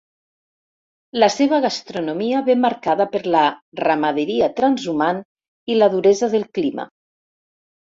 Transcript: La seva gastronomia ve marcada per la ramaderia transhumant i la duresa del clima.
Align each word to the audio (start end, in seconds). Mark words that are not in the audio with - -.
La 1.23 1.29
seva 1.33 1.59
gastronomia 1.65 2.41
ve 2.49 2.57
marcada 2.63 3.09
per 3.13 3.23
la 3.37 3.45
ramaderia 3.85 4.51
transhumant 4.63 5.25
i 5.75 5.81
la 5.81 5.95
duresa 5.97 6.35
del 6.37 6.53
clima. 6.61 6.93